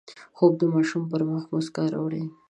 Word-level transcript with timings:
خوب 0.37 0.53
د 0.57 0.63
ماشوم 0.73 1.03
پر 1.11 1.21
مخ 1.29 1.43
مسکا 1.53 1.83
راوړي 1.93 2.23